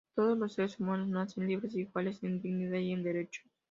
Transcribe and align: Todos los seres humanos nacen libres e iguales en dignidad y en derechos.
Todos 0.15 0.35
los 0.39 0.55
seres 0.55 0.79
humanos 0.79 1.09
nacen 1.09 1.45
libres 1.45 1.75
e 1.75 1.81
iguales 1.81 2.23
en 2.23 2.41
dignidad 2.41 2.79
y 2.79 2.91
en 2.91 3.03
derechos. 3.03 3.45